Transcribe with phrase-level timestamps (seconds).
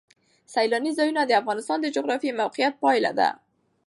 [0.53, 3.29] سیلانی ځایونه د افغانستان د جغرافیایي موقیعت پایله ده.